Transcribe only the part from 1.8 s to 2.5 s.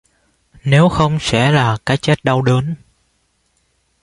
cái chết đau